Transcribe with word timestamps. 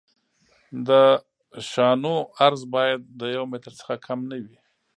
د 0.87 0.89
شانو 1.69 2.15
عرض 2.45 2.61
باید 2.75 3.01
د 3.19 3.21
یو 3.35 3.43
متر 3.51 3.71
څخه 3.79 3.93
کم 4.05 4.19
نه 4.31 4.37
وي 4.43 4.57